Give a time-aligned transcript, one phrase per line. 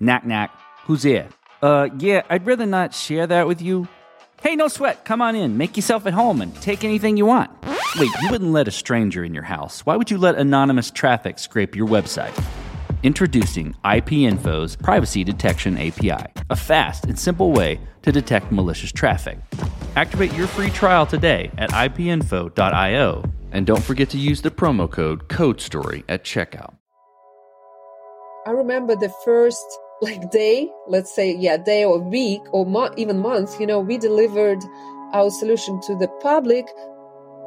[0.00, 0.50] Knack knack.
[0.86, 1.28] Who's there?
[1.62, 3.86] Uh, yeah, I'd rather not share that with you.
[4.40, 5.04] Hey, no sweat.
[5.04, 5.58] Come on in.
[5.58, 7.50] Make yourself at home and take anything you want.
[7.98, 9.84] Wait, you wouldn't let a stranger in your house.
[9.84, 12.32] Why would you let anonymous traffic scrape your website?
[13.02, 19.38] Introducing IPinfo's Privacy Detection API, a fast and simple way to detect malicious traffic.
[19.96, 25.28] Activate your free trial today at ipinfo.io and don't forget to use the promo code
[25.28, 26.74] CODESTORY at checkout.
[28.46, 29.66] I remember the first
[30.00, 33.98] like day, let's say, yeah, day or week or mo- even month, you know, we
[33.98, 34.58] delivered
[35.12, 36.66] our solution to the public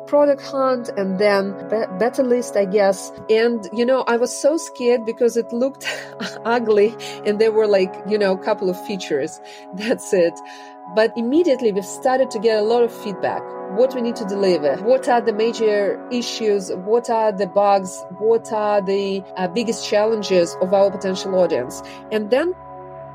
[0.08, 3.12] product hunt and then be- beta list, I guess.
[3.30, 5.86] And, you know, I was so scared because it looked
[6.46, 6.96] ugly
[7.26, 9.40] and there were like, you know, a couple of features.
[9.76, 10.34] That's it.
[10.96, 13.42] But immediately we've started to get a lot of feedback.
[13.74, 18.54] What we need to deliver, what are the major issues, what are the bugs, what
[18.54, 21.82] are the uh, biggest challenges of our potential audience.
[22.12, 22.54] And then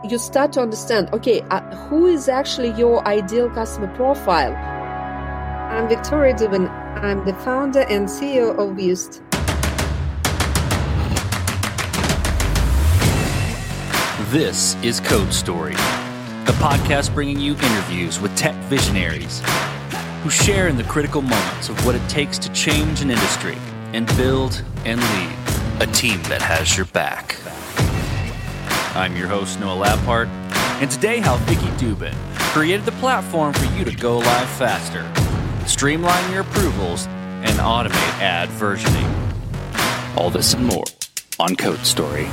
[0.02, 4.52] you start to understand okay, uh, who is actually your ideal customer profile?
[4.52, 6.68] I'm Victoria Dubin.
[6.68, 9.22] I'm the founder and CEO of Vust.
[14.32, 15.74] This is Code Story,
[16.46, 19.40] the podcast bringing you interviews with tech visionaries
[20.28, 23.56] who share in the critical moments of what it takes to change an industry
[23.94, 27.38] and build and lead a team that has your back.
[28.94, 30.26] I'm your host, Noah Labhart,
[30.82, 32.12] and today how Vicky Dubin
[32.52, 35.10] created the platform for you to go live faster,
[35.66, 39.10] streamline your approvals, and automate ad versioning.
[40.14, 40.84] All this and more
[41.40, 42.28] on Code Story.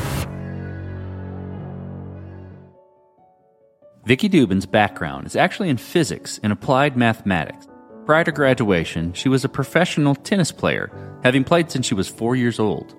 [4.04, 7.68] Vicky Dubin's background is actually in physics and applied mathematics.
[8.06, 10.92] Prior to graduation, she was a professional tennis player,
[11.24, 12.96] having played since she was four years old.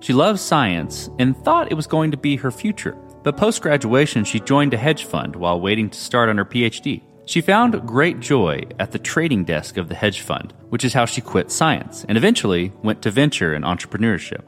[0.00, 4.24] She loved science and thought it was going to be her future, but post graduation,
[4.24, 7.02] she joined a hedge fund while waiting to start on her PhD.
[7.26, 11.04] She found great joy at the trading desk of the hedge fund, which is how
[11.04, 14.44] she quit science and eventually went to venture and entrepreneurship.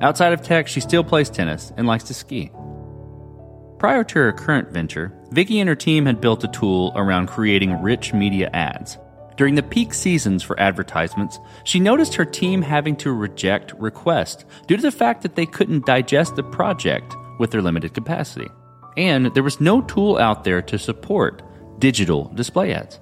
[0.00, 2.50] Outside of tech, she still plays tennis and likes to ski.
[3.78, 7.82] Prior to her current venture, Vicky and her team had built a tool around creating
[7.82, 8.96] rich media ads.
[9.36, 14.76] During the peak seasons for advertisements, she noticed her team having to reject requests due
[14.76, 18.48] to the fact that they couldn't digest the project with their limited capacity.
[18.96, 21.42] And there was no tool out there to support
[21.78, 23.00] digital display ads.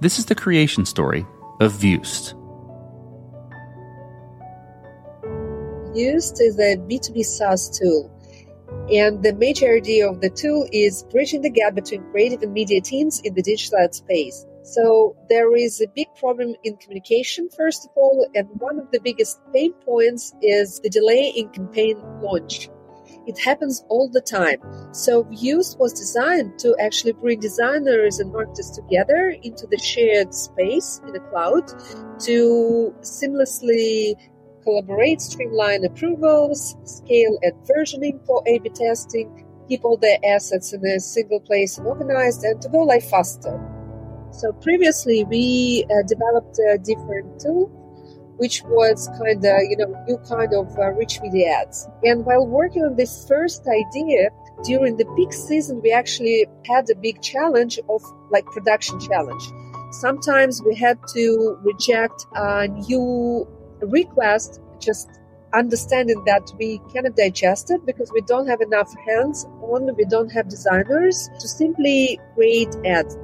[0.00, 1.26] This is the creation story
[1.60, 2.34] of Vust.
[5.94, 8.10] Vust is a B2B SaaS tool.
[8.92, 12.80] And the major idea of the tool is bridging the gap between creative and media
[12.80, 14.46] teams in the digital ad space.
[14.62, 19.00] So there is a big problem in communication, first of all, and one of the
[19.00, 22.68] biggest pain points is the delay in campaign launch.
[23.26, 24.58] It happens all the time.
[24.92, 31.00] So Vust was designed to actually bring designers and marketers together into the shared space
[31.06, 31.68] in the cloud
[32.20, 34.14] to seamlessly
[34.62, 41.00] collaborate, streamline approvals, scale and versioning for A-B testing, keep all the assets in a
[41.00, 43.71] single place and organized, and to go live faster.
[44.32, 47.68] So previously, we uh, developed a different tool,
[48.38, 51.86] which was kind of you know new kind of uh, rich media ads.
[52.02, 54.30] And while working on this first idea
[54.64, 59.44] during the peak season, we actually had a big challenge of like production challenge.
[59.90, 63.46] Sometimes we had to reject a new
[63.82, 65.10] request, just
[65.52, 70.30] understanding that we cannot digest it because we don't have enough hands on, we don't
[70.30, 73.16] have designers to simply create ads.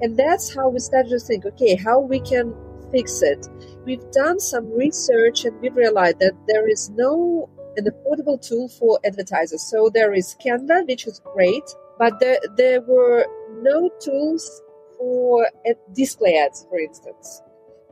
[0.00, 2.54] And that's how we started to think, okay, how we can
[2.90, 3.46] fix it.
[3.84, 8.98] We've done some research and we've realized that there is no an affordable tool for
[9.04, 9.62] advertisers.
[9.62, 11.62] So there is Canva, which is great,
[11.98, 13.26] but there, there were
[13.62, 14.62] no tools
[14.98, 15.48] for
[15.94, 17.42] display ads, for instance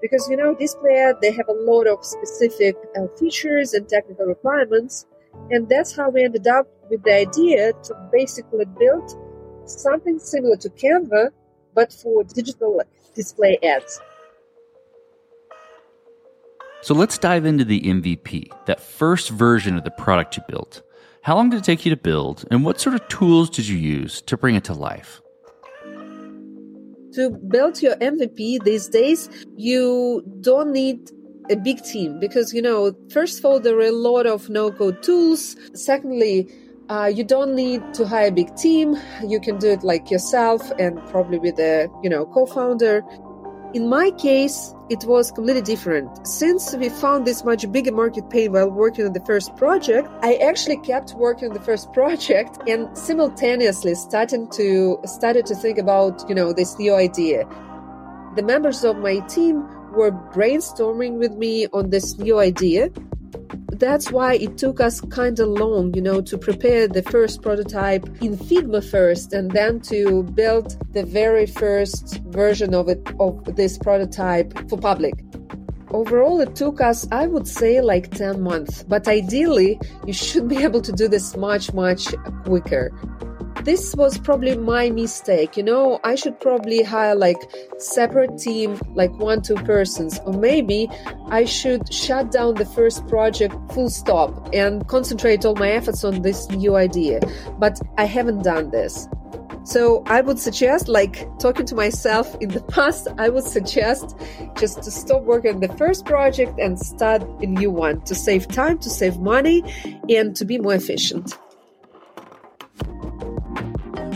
[0.00, 4.26] because you know display ad they have a lot of specific uh, features and technical
[4.26, 5.06] requirements
[5.50, 9.10] and that's how we ended up with the idea to basically build
[9.64, 11.30] something similar to canva
[11.78, 12.82] but for digital
[13.14, 14.00] display ads.
[16.80, 20.82] So let's dive into the mvp that first version of the product you built.
[21.22, 23.76] How long did it take you to build and what sort of tools did you
[23.76, 25.20] use to bring it to life?
[27.12, 30.98] To build your MVP these days, you don't need
[31.50, 34.70] a big team because, you know, first of all, there are a lot of no
[34.72, 35.56] code tools.
[35.74, 36.48] Secondly,
[36.88, 38.96] uh, you don't need to hire a big team.
[39.26, 43.04] You can do it like yourself and probably with a, you know, co-founder.
[43.74, 46.26] In my case, it was completely different.
[46.26, 50.36] Since we found this much bigger market pain while working on the first project, I
[50.36, 56.26] actually kept working on the first project and simultaneously starting to started to think about,
[56.28, 57.46] you know, this new idea.
[58.36, 62.90] The members of my team were brainstorming with me on this new idea
[63.78, 68.04] that's why it took us kind of long, you know, to prepare the first prototype
[68.20, 73.78] in Figma first and then to build the very first version of it, of this
[73.78, 75.14] prototype for public.
[75.90, 78.82] Overall, it took us, I would say, like 10 months.
[78.82, 82.14] But ideally, you should be able to do this much, much
[82.44, 82.92] quicker
[83.68, 85.54] this was probably my mistake.
[85.54, 87.36] You know, I should probably hire like
[87.76, 90.88] separate team, like one, two persons, or maybe
[91.26, 96.22] I should shut down the first project full stop and concentrate all my efforts on
[96.22, 97.20] this new idea.
[97.58, 99.06] But I haven't done this.
[99.64, 104.16] So I would suggest, like talking to myself in the past, I would suggest
[104.56, 108.48] just to stop working on the first project and start a new one to save
[108.48, 109.62] time, to save money,
[110.08, 111.36] and to be more efficient.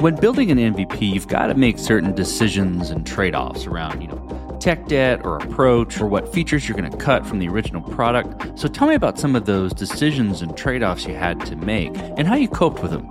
[0.03, 4.09] When building an MVP, you've got to make certain decisions and trade offs around, you
[4.09, 7.83] know, tech debt or approach or what features you're going to cut from the original
[7.83, 8.59] product.
[8.59, 11.93] So tell me about some of those decisions and trade offs you had to make
[11.95, 13.07] and how you coped with them.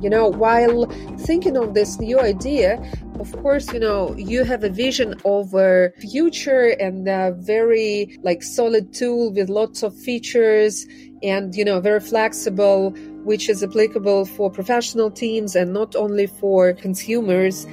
[0.00, 0.86] You know, while
[1.18, 2.80] thinking of this new idea,
[3.18, 8.44] of course, you know, you have a vision of a future and a very like
[8.44, 10.86] solid tool with lots of features
[11.24, 12.94] and, you know, very flexible
[13.24, 17.66] which is applicable for professional teams and not only for consumers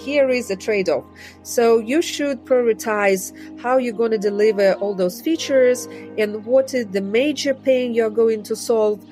[0.00, 1.04] here is a trade off.
[1.42, 5.86] So you should prioritize how you're going to deliver all those features
[6.16, 9.04] and what is the major pain you're going to solve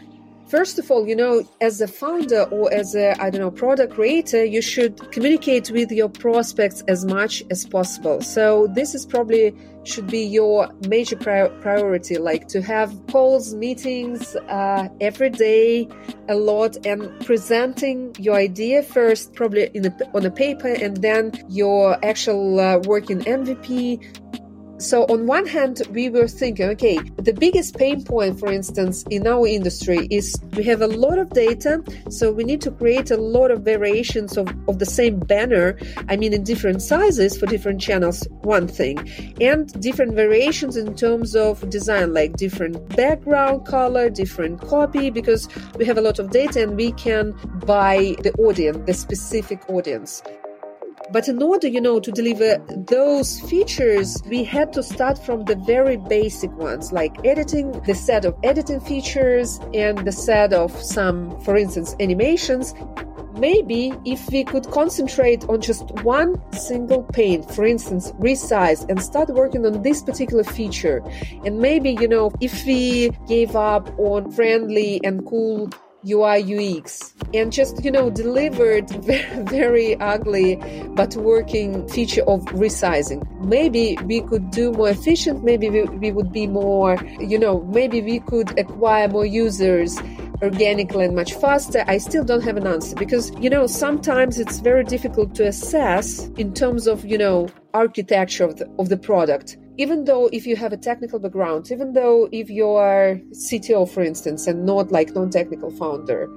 [0.48, 3.92] First of all, you know, as a founder or as a, I don't know, product
[3.92, 8.22] creator, you should communicate with your prospects as much as possible.
[8.22, 9.54] So this is probably
[9.84, 15.86] should be your major priority, like to have calls, meetings uh, every day,
[16.28, 21.32] a lot, and presenting your idea first, probably in a, on a paper, and then
[21.48, 24.02] your actual uh, working MVP
[24.78, 29.26] so on one hand, we were thinking, okay, the biggest pain point, for instance, in
[29.26, 33.16] our industry is we have a lot of data, so we need to create a
[33.16, 35.76] lot of variations of, of the same banner.
[36.08, 38.98] I mean, in different sizes for different channels, one thing,
[39.40, 45.84] and different variations in terms of design, like different background color, different copy, because we
[45.86, 47.34] have a lot of data and we can
[47.66, 50.22] buy the audience, the specific audience.
[51.10, 55.56] But in order, you know, to deliver those features, we had to start from the
[55.56, 61.40] very basic ones, like editing, the set of editing features, and the set of some,
[61.40, 62.74] for instance, animations.
[63.38, 69.30] Maybe if we could concentrate on just one single pane, for instance, resize, and start
[69.30, 71.02] working on this particular feature,
[71.44, 75.70] and maybe, you know, if we gave up on friendly and cool
[76.06, 80.56] UI UX and just you know delivered very, very ugly
[80.94, 83.28] but working feature of resizing.
[83.40, 85.44] Maybe we could do more efficient.
[85.44, 89.98] Maybe we, we would be more you know maybe we could acquire more users
[90.42, 91.84] organically and much faster.
[91.86, 96.28] I still don't have an answer because you know sometimes it's very difficult to assess
[96.36, 100.56] in terms of you know architecture of the, of the product even though if you
[100.56, 105.14] have a technical background, even though if you are CTO, for instance, and not like
[105.14, 106.28] non-technical founder,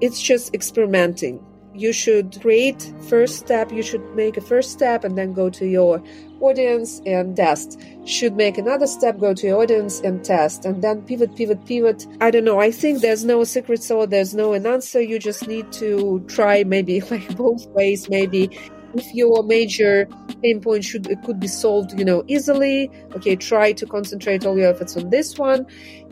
[0.00, 1.40] it's just experimenting.
[1.74, 5.64] You should create first step, you should make a first step and then go to
[5.64, 6.02] your
[6.40, 7.80] audience and test.
[8.04, 12.04] Should make another step, go to your audience and test, and then pivot, pivot, pivot.
[12.20, 12.58] I don't know.
[12.58, 15.00] I think there's no secret sauce, there's no an answer.
[15.00, 18.50] You just need to try maybe like both ways, maybe
[18.98, 20.08] if your major
[20.42, 22.90] pain point should could be solved you know easily.
[23.16, 25.66] Okay try to concentrate all your efforts on this one.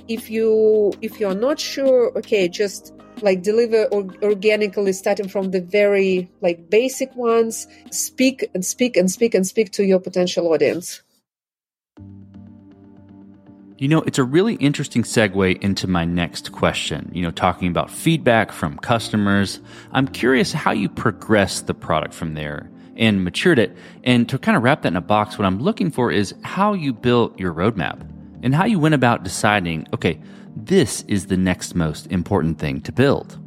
[0.08, 5.60] If you if you're not sure okay just like deliver or- organically starting from the
[5.60, 7.66] very like basic ones.
[7.90, 11.02] Speak and speak and speak and speak to your potential audience.
[13.78, 17.10] You know, it's a really interesting segue into my next question.
[17.12, 19.60] You know, talking about feedback from customers.
[19.92, 23.76] I'm curious how you progress the product from there and matured it.
[24.04, 26.72] And to kind of wrap that in a box, what I'm looking for is how
[26.72, 28.00] you built your roadmap
[28.42, 30.20] and how you went about deciding, okay,
[30.54, 33.38] this is the next most important thing to build.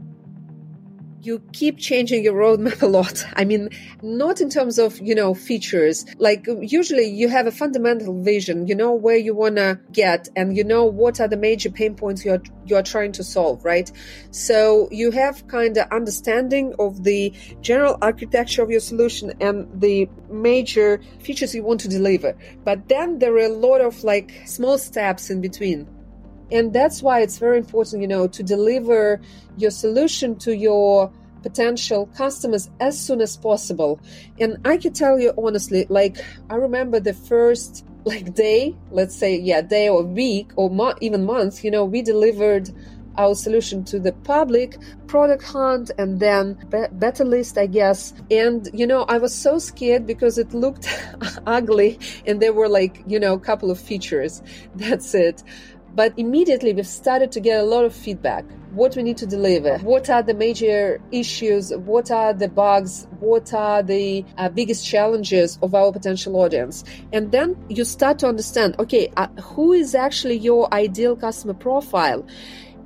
[1.21, 3.25] You keep changing your roadmap a lot.
[3.33, 3.69] I mean,
[4.01, 6.05] not in terms of, you know, features.
[6.17, 10.55] Like usually you have a fundamental vision, you know where you want to get and
[10.55, 13.91] you know what are the major pain points you're you're trying to solve, right?
[14.31, 20.07] So you have kind of understanding of the general architecture of your solution and the
[20.29, 22.35] major features you want to deliver.
[22.63, 25.87] But then there are a lot of like small steps in between
[26.51, 29.19] and that's why it's very important, you know, to deliver
[29.57, 31.11] your solution to your
[31.43, 33.99] potential customers as soon as possible.
[34.39, 36.17] And I can tell you honestly, like,
[36.49, 41.25] I remember the first like day, let's say, yeah, day or week or mo- even
[41.25, 42.69] month, you know, we delivered
[43.17, 44.77] our solution to the public
[45.07, 48.13] product hunt and then be- beta list i guess.
[48.31, 50.87] And you know i was so scared because it looked
[51.45, 54.41] ugly and there were like you know a couple of features.
[54.75, 55.43] That's it
[55.95, 58.45] but immediately we've started to get a lot of feedback.
[58.71, 63.51] What we need to deliver, what are the major issues, what are the bugs, what
[63.53, 66.83] are the uh, biggest challenges of our potential audience.
[67.11, 72.25] And then you start to understand okay, uh, who is actually your ideal customer profile?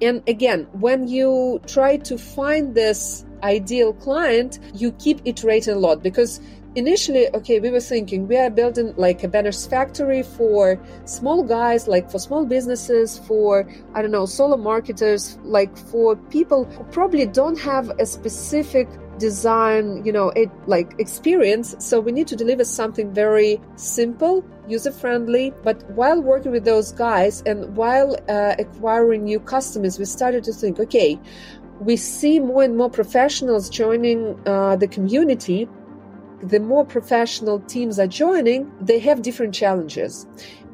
[0.02, 6.02] And again, when you try to find this ideal client, you keep iterating a lot
[6.02, 6.40] because
[6.76, 11.88] initially okay we were thinking we are building like a banners factory for small guys
[11.88, 17.26] like for small businesses for i don't know solo marketers like for people who probably
[17.26, 18.88] don't have a specific
[19.20, 21.76] design you know it like experience.
[21.80, 26.92] So we need to deliver something very simple user friendly but while working with those
[26.92, 31.20] guys and while uh, acquiring new customers we started to think okay
[31.80, 35.68] we see more and more professionals joining uh, the community
[36.44, 40.28] the more professional teams are joining, they have different challenges.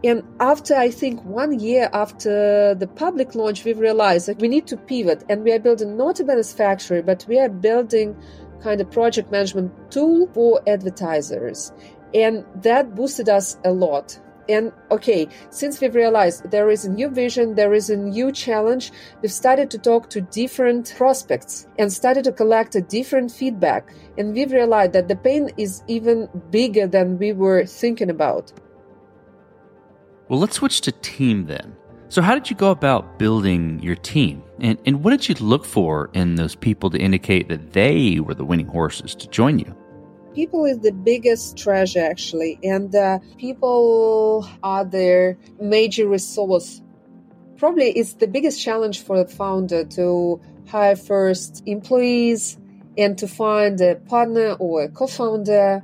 [0.03, 4.65] And after, I think, one year after the public launch, we've realized that we need
[4.67, 8.15] to pivot and we are building not a factory, but we are building
[8.61, 11.71] kind of project management tool for advertisers.
[12.13, 14.19] And that boosted us a lot
[14.49, 18.91] and okay, since we've realized there is a new vision, there is a new challenge,
[19.21, 23.93] we've started to talk to different prospects and started to collect a different feedback.
[24.17, 28.51] And we've realized that the pain is even bigger than we were thinking about.
[30.27, 31.75] Well, let's switch to team then.
[32.09, 34.41] So, how did you go about building your team?
[34.59, 38.33] And, and what did you look for in those people to indicate that they were
[38.33, 39.75] the winning horses to join you?
[40.33, 46.81] People is the biggest treasure actually and uh, people are their major resource.
[47.57, 52.57] Probably it's the biggest challenge for the founder to hire first employees
[52.97, 55.83] and to find a partner or a co-founder.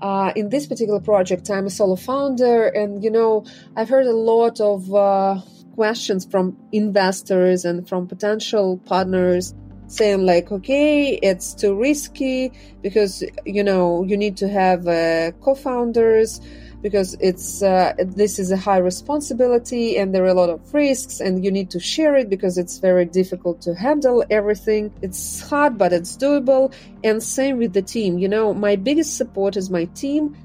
[0.00, 3.44] Uh, in this particular project i'm a solo founder and you know
[3.76, 5.40] i've heard a lot of uh,
[5.74, 9.54] questions from investors and from potential partners
[9.86, 16.40] saying like okay it's too risky because you know you need to have uh, co-founders
[16.82, 21.20] because it's uh, this is a high responsibility and there are a lot of risks
[21.20, 25.78] and you need to share it because it's very difficult to handle everything it's hard
[25.78, 26.72] but it's doable
[27.02, 30.36] and same with the team you know my biggest support is my team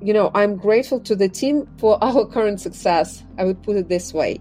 [0.00, 3.24] you know, I'm grateful to the team for our current success.
[3.36, 4.40] I would put it this way.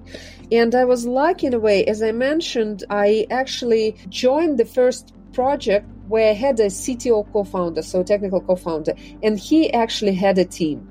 [0.52, 5.14] And I was lucky in a way, as I mentioned, I actually joined the first
[5.34, 10.14] project where I had a CTO co founder, so technical co founder, and he actually
[10.14, 10.90] had a team.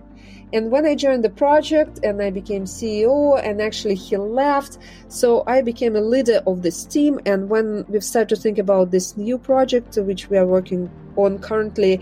[0.53, 5.43] And when I joined the project and I became CEO, and actually he left, so
[5.47, 7.19] I became a leader of this team.
[7.27, 11.39] And when we've started to think about this new project, which we are working on
[11.41, 12.01] currently,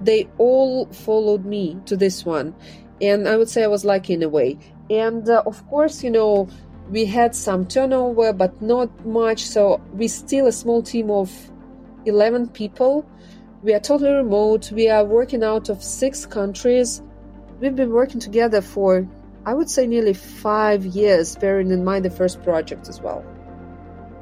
[0.00, 2.54] they all followed me to this one.
[3.00, 4.58] And I would say I was lucky in a way.
[4.90, 6.48] And uh, of course, you know,
[6.90, 9.44] we had some turnover, but not much.
[9.44, 11.32] So we're still a small team of
[12.04, 13.08] 11 people.
[13.62, 14.70] We are totally remote.
[14.70, 17.02] We are working out of six countries.
[17.60, 19.08] We've been working together for,
[19.44, 23.24] I would say, nearly five years, bearing in mind the first project as well.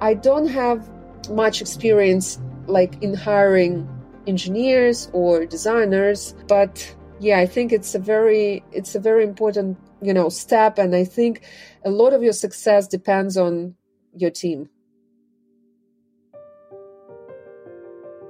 [0.01, 0.89] I don't have
[1.31, 3.89] much experience like in hiring
[4.27, 10.15] engineers or designers but yeah i think it's a very it's a very important you
[10.15, 11.43] know step and i think
[11.85, 13.75] a lot of your success depends on
[14.17, 14.69] your team.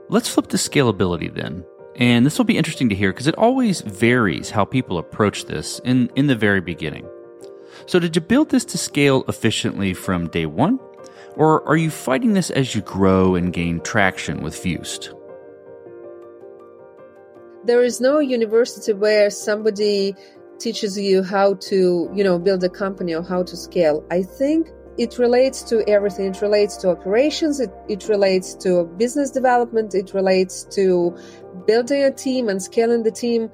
[0.09, 1.65] Let's flip to scalability then.
[1.97, 5.81] And this will be interesting to hear because it always varies how people approach this
[5.85, 7.09] in in the very beginning.
[7.87, 10.79] So did you build this to scale efficiently from day one?
[11.37, 15.11] Or are you fighting this as you grow and gain traction with Fused?
[17.65, 20.15] there is no university where somebody
[20.59, 24.05] teaches you how to you know build a company or how to scale.
[24.11, 26.27] I think it relates to everything.
[26.27, 31.17] It relates to operations, it, it relates to business development, it relates to
[31.67, 33.51] building a team and scaling the team.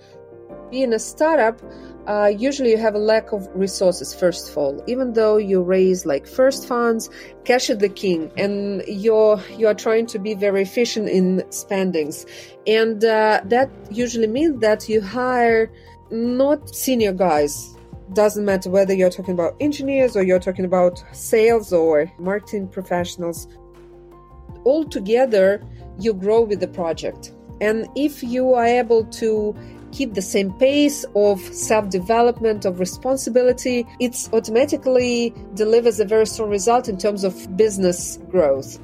[0.71, 1.61] Being a startup,
[2.07, 4.85] uh, usually you have a lack of resources first of all.
[4.87, 7.11] Even though you raise like first funds
[7.45, 8.31] cash is the king.
[8.37, 12.25] And you're you are trying to be very efficient in spendings.
[12.67, 15.73] And uh, that usually means that you hire
[16.11, 17.77] not senior guys.
[18.13, 23.47] Doesn't matter whether you're talking about engineers or you're talking about sales or marketing professionals.
[24.65, 25.63] All together
[25.99, 27.33] you grow with the project.
[27.61, 29.55] And if you are able to
[29.93, 36.89] keep the same pace of self-development of responsibility it automatically delivers a very strong result
[36.89, 38.79] in terms of business growth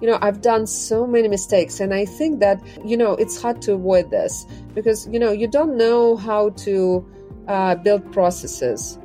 [0.00, 3.60] you know i've done so many mistakes and i think that you know it's hard
[3.62, 7.04] to avoid this because you know you don't know how to
[7.48, 8.98] uh, build processes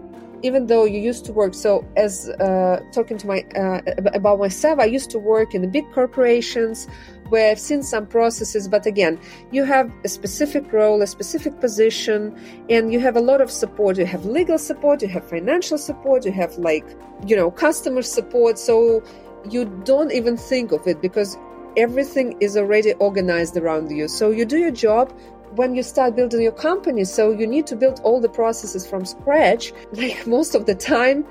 [0.43, 1.53] even though you used to work.
[1.53, 3.81] So as uh, talking to my uh,
[4.13, 6.87] about myself i used to work in the big corporations
[7.29, 9.19] where i've seen some processes but again
[9.51, 12.35] you have a specific role a specific position
[12.69, 13.97] and you have a lot of support.
[13.97, 16.85] You have legal support you have financial support you have like
[17.25, 18.57] you know customer support.
[18.57, 19.03] So
[19.49, 21.37] you don't even think of it because
[21.77, 24.07] everything is already organized around you.
[24.07, 25.13] So you do your job
[25.55, 27.03] when you start building your company.
[27.05, 29.73] So you need to build all the processes from scratch.
[29.93, 31.25] Like most of the time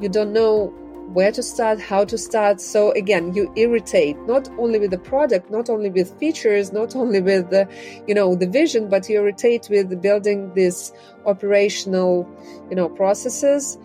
[0.00, 0.72] you don't know
[1.12, 2.60] where to start how to start.
[2.60, 7.20] So again you irritate not only with the product not only with features not only
[7.20, 7.66] with the
[8.06, 10.92] you know the vision but you irritate with building this
[11.26, 12.28] operational
[12.70, 13.78] you know processes.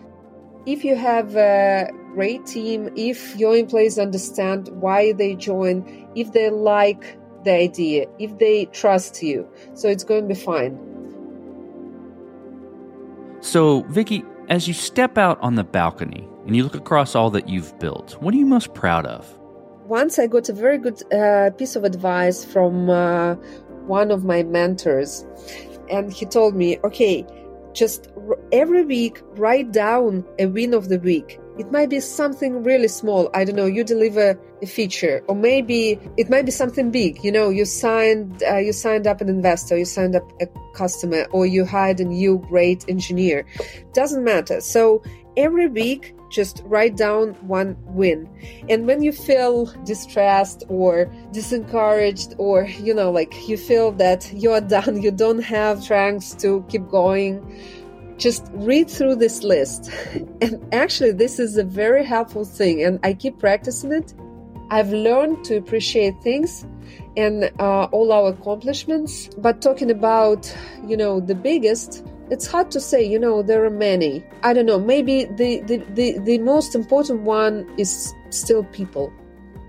[0.66, 6.48] If you have a great team if your employees understand why they join if they
[6.50, 9.46] like the idea, if they trust you.
[9.74, 10.78] So it's going to be fine.
[13.40, 17.48] So, Vicky, as you step out on the balcony and you look across all that
[17.48, 19.38] you've built, what are you most proud of?
[19.86, 23.34] Once I got a very good uh, piece of advice from uh,
[23.86, 25.26] one of my mentors,
[25.90, 27.26] and he told me, okay,
[27.74, 28.08] just
[28.50, 33.30] every week write down a win of the week it might be something really small.
[33.34, 33.66] I don't know.
[33.66, 37.22] You deliver a feature, or maybe it might be something big.
[37.22, 41.26] You know, you signed uh, you signed up an investor, you signed up a customer,
[41.30, 43.46] or you hired a new great engineer.
[43.92, 44.60] Doesn't matter.
[44.60, 45.02] So
[45.36, 48.28] every week, just write down one win.
[48.68, 54.60] And when you feel distressed or disencouraged, or you know, like you feel that you're
[54.76, 57.40] done, you don't have strength to keep going
[58.18, 59.90] just read through this list.
[60.40, 64.14] And actually, this is a very helpful thing, and I keep practicing it.
[64.70, 66.66] I've learned to appreciate things
[67.16, 69.28] and uh, all our accomplishments.
[69.38, 70.54] But talking about,
[70.86, 73.04] you know, the biggest, it's hard to say.
[73.04, 74.24] You know, there are many.
[74.42, 74.78] I don't know.
[74.78, 79.12] Maybe the the, the, the most important one is still people.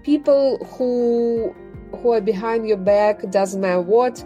[0.04, 1.56] People who
[2.02, 4.24] who are behind your back, doesn't matter what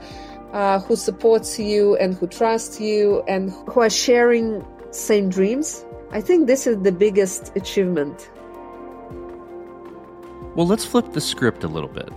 [0.54, 5.86] uh, who supports you and who trusts you and who are sharing same dreams.
[6.12, 8.32] I think this is the biggest achievement.
[10.56, 12.10] Well, let's flip the script a little bit.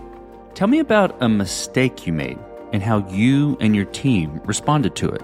[0.55, 2.39] Tell me about a mistake you made
[2.73, 5.21] and how you and your team responded to it.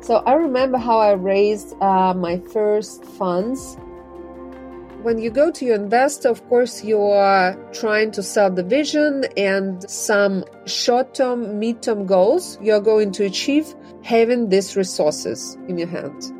[0.00, 3.76] So I remember how I raised uh, my first funds
[5.02, 9.24] when you go to your investor, of course, you are trying to sell the vision
[9.36, 15.78] and some short term, mid term goals you're going to achieve having these resources in
[15.78, 16.32] your hand.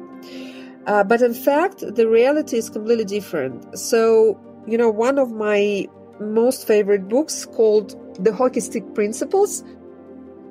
[0.87, 3.79] Uh, but in fact, the reality is completely different.
[3.79, 5.87] So, you know, one of my
[6.21, 9.63] most favorite books called The Hockey Stick Principles.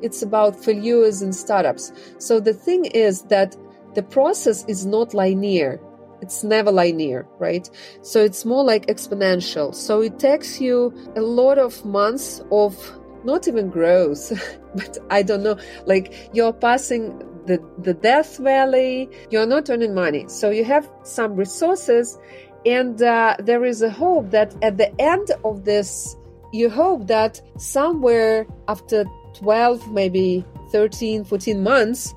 [0.02, 1.92] It's about failures in startups.
[2.20, 3.56] So the thing is that
[3.96, 5.80] the process is not linear
[6.22, 7.70] it's never linear, right?
[8.02, 9.74] So it's more like exponential.
[9.74, 12.76] So it takes you a lot of months of
[13.24, 14.32] not even growth,
[14.76, 20.26] but I don't know, like you're passing the, the death valley, you're not earning money.
[20.28, 22.18] So you have some resources,
[22.66, 26.16] and uh, there is a hope that at the end of this,
[26.52, 32.14] you hope that somewhere after 12, maybe 13, 14 months,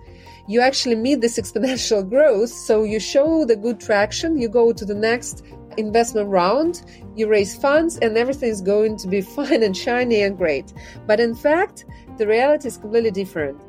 [0.49, 2.51] you actually meet this exponential growth.
[2.51, 5.45] So you show the good traction, you go to the next
[5.77, 6.83] investment round,
[7.15, 10.73] you raise funds, and everything is going to be fine and shiny and great.
[11.07, 11.85] But in fact,
[12.17, 13.61] the reality is completely different.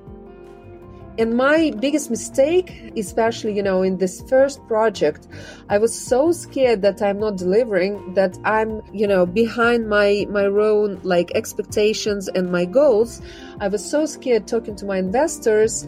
[1.20, 5.28] And my biggest mistake, especially, you know, in this first project,
[5.68, 10.46] I was so scared that I'm not delivering, that I'm, you know, behind my, my
[10.46, 13.22] own like expectations and my goals.
[13.60, 15.86] I was so scared talking to my investors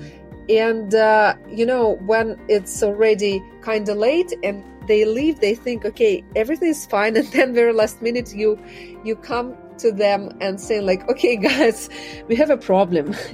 [0.49, 5.85] And, uh, you know, when it's already kind of late and they leave, they think,
[5.85, 7.15] okay, everything is fine.
[7.21, 8.59] And then very last minute, you,
[9.03, 11.89] you come to them and say like, okay, guys,
[12.27, 13.15] we have a problem.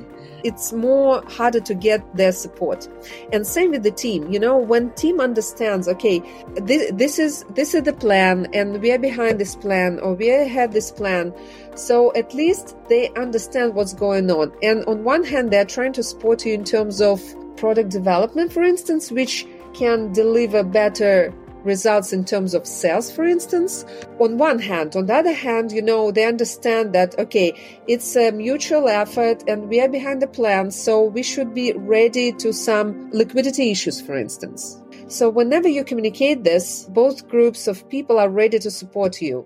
[0.47, 2.87] it's more harder to get their support.
[3.33, 6.21] And same with the team you know when team understands okay
[6.55, 10.29] this, this is this is the plan and we are behind this plan or we
[10.29, 11.33] ahead this plan.
[11.75, 14.51] So at least they understand what's going on.
[14.63, 17.21] And on one hand they're trying to support you in terms of
[17.57, 21.33] product development for instance which can deliver better
[21.67, 23.85] results in terms of sales, for instance,
[24.19, 24.95] on one hand.
[24.95, 27.53] On the other hand, you know, they understand that, okay,
[27.87, 32.31] it's a mutual effort and we are behind the plan, so we should be ready
[32.33, 34.81] to some liquidity issues, for instance.
[35.07, 39.45] So whenever you communicate this, both groups of people are ready to support you.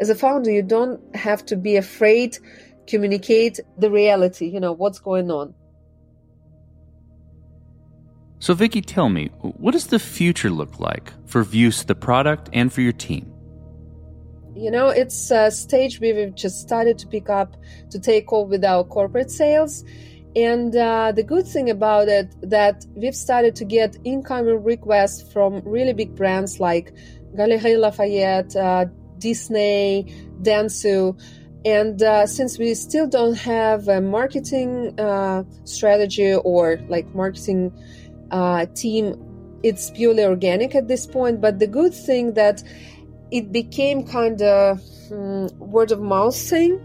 [0.00, 2.38] As a founder, you don't have to be afraid
[2.88, 5.54] communicate the reality, you know, what's going on.
[8.40, 12.72] So, Vicky, tell me, what does the future look like for Vust, the product, and
[12.72, 13.32] for your team?
[14.54, 17.56] You know, it's a stage we've just started to pick up
[17.90, 19.84] to take off with our corporate sales.
[20.36, 25.60] And uh, the good thing about it that we've started to get incoming requests from
[25.64, 26.92] really big brands like
[27.36, 28.86] Galeries Lafayette, uh,
[29.18, 31.20] Disney, Dentsu.
[31.64, 37.72] And uh, since we still don't have a marketing uh, strategy or like marketing
[38.30, 39.16] uh, team
[39.62, 42.62] it's purely organic at this point but the good thing that
[43.30, 46.80] it became kind of um, word of mouth thing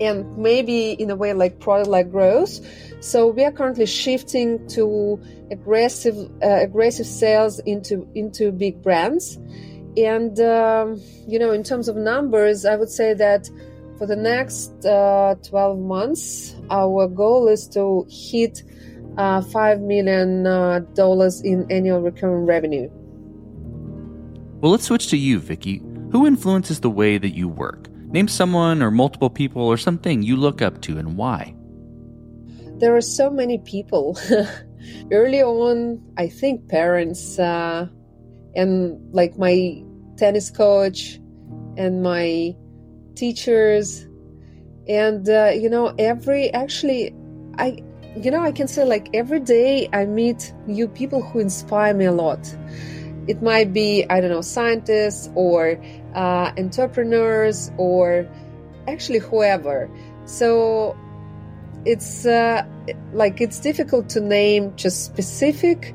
[0.00, 2.60] and maybe in a way like product like growth.
[3.00, 9.38] So we are currently shifting to aggressive uh, aggressive sales into into big brands.
[9.96, 13.48] And um, you know in terms of numbers i would say that
[13.98, 18.62] for the next uh, 12 months our goal is to hit
[19.18, 20.80] uh, $5 million uh,
[21.44, 22.88] in annual recurring revenue.
[24.60, 25.82] Well, let's switch to you, Vicky.
[26.12, 27.90] Who influences the way that you work?
[27.90, 31.54] Name someone or multiple people or something you look up to and why.
[32.78, 34.18] There are so many people.
[35.12, 37.88] Early on, I think parents uh,
[38.54, 39.82] and like my
[40.16, 41.20] tennis coach
[41.76, 42.54] and my
[43.14, 44.06] teachers
[44.88, 47.14] and uh, you know every actually
[47.58, 47.76] i
[48.24, 52.06] you know, I can say like every day I meet new people who inspire me
[52.06, 52.40] a lot.
[53.26, 55.80] It might be, I don't know, scientists or
[56.14, 58.28] uh, entrepreneurs or
[58.86, 59.90] actually whoever.
[60.24, 60.96] So
[61.84, 62.64] it's uh,
[63.12, 65.94] like it's difficult to name just specific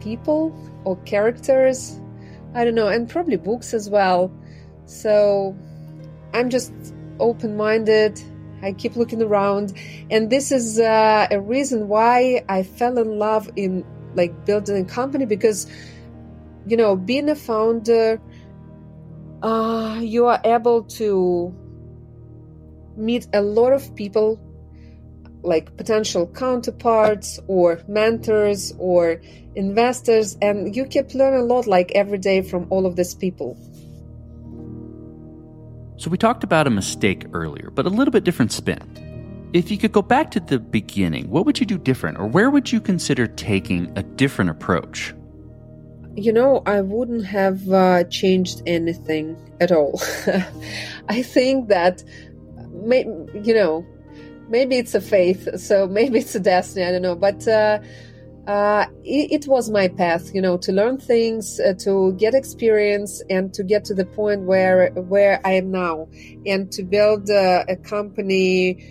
[0.00, 2.00] people or characters.
[2.54, 4.32] I don't know, and probably books as well.
[4.86, 5.56] So
[6.32, 6.72] I'm just
[7.18, 8.20] open minded
[8.62, 9.74] I keep looking around,
[10.10, 14.84] and this is uh, a reason why I fell in love in like building a
[14.84, 15.66] company because
[16.66, 18.20] you know being a founder,
[19.42, 21.54] uh, you are able to
[22.96, 24.40] meet a lot of people
[25.42, 29.20] like potential counterparts or mentors or
[29.54, 33.56] investors and you keep learn a lot like every day from all of these people
[35.96, 39.50] so we talked about a mistake earlier, but a little bit different spin.
[39.52, 42.50] If you could go back to the beginning, what would you do different, or where
[42.50, 45.14] would you consider taking a different approach?
[46.16, 50.00] You know, I wouldn't have uh, changed anything at all.
[51.08, 52.02] I think that,
[52.72, 53.04] may,
[53.42, 53.86] you know,
[54.48, 57.46] maybe it's a faith, so maybe it's a destiny, I don't know, but.
[57.46, 57.78] Uh,
[58.46, 63.22] uh, it, it, was my path, you know, to learn things, uh, to get experience,
[63.30, 66.08] and to get to the point where where I am now,
[66.44, 68.84] and to build uh, a company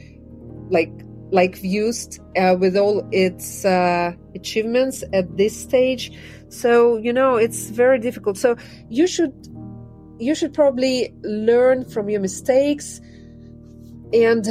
[0.70, 0.92] like
[1.32, 6.12] like Vust uh, with all its uh, achievements at this stage.
[6.50, 8.38] So you know, it's very difficult.
[8.38, 8.56] So
[8.89, 9.34] you should
[10.20, 13.02] you should probably learn from your mistakes
[14.13, 14.48] and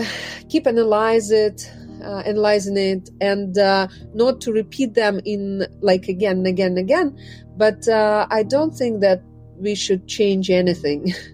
[0.48, 1.68] keep analyze it
[2.02, 6.78] uh, analyzing it and uh, not to repeat them in like again and again and
[6.78, 7.18] again.
[7.56, 9.22] But uh, i don't think that
[9.58, 11.14] we should change anything.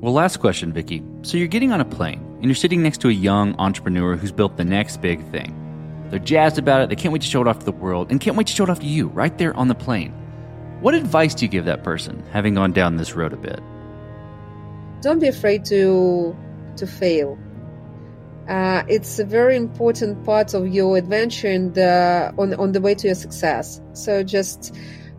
[0.00, 1.02] Well last question vicky.
[1.20, 4.32] So you're getting on a plane and you're sitting next to a young entrepreneur who's
[4.32, 5.54] built the next big thing.
[6.08, 6.88] They're jazzed about it.
[6.88, 8.64] They can't wait to show it off to the world and can't wait to show
[8.64, 10.12] it off to you right there on the plane.
[10.80, 13.60] What advice do you give that person having gone down this road a bit?
[15.02, 16.34] Don't be afraid to
[16.76, 17.38] to fail
[18.50, 22.96] uh, it's a very important part of your adventure and uh, on on the way
[22.96, 23.80] to your success.
[23.92, 24.74] So just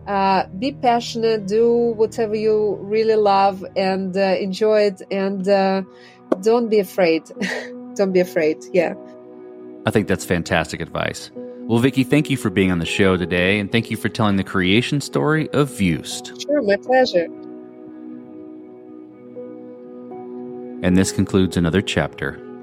[0.06, 5.82] uh, be passionate, do whatever you really love, and uh, enjoy it, and uh,
[6.42, 7.22] don't be afraid.
[7.94, 8.58] don't be afraid.
[8.74, 8.94] Yeah.
[9.86, 11.30] I think that's fantastic advice.
[11.34, 14.36] Well, Vicky, thank you for being on the show today, and thank you for telling
[14.36, 16.38] the creation story of Vust.
[16.42, 17.28] Sure, my pleasure.
[20.84, 22.51] And this concludes another chapter